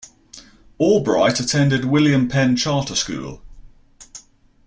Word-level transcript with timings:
Albright 0.79 1.39
attended 1.39 1.85
William 1.85 2.27
Penn 2.27 2.55
Charter 2.55 2.95
School. 2.95 3.43